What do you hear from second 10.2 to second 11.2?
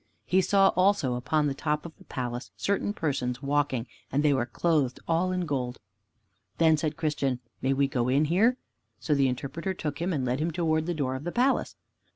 led him toward the door